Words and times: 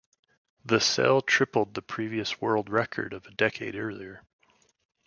The 0.65 0.79
sale 0.79 1.21
tripled 1.21 1.75
the 1.75 1.83
previous 1.83 2.41
world 2.41 2.71
record 2.71 3.13
of 3.13 3.27
a 3.27 3.31
decade 3.35 3.75
earlier. 3.75 4.25